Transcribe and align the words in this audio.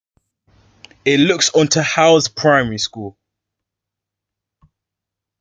It 1.05 1.19
looks 1.19 1.51
onto 1.53 1.81
Howes 1.81 2.27
primary 2.27 2.79
school. 2.79 3.19